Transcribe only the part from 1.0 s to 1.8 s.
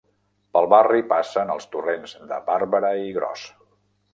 passen els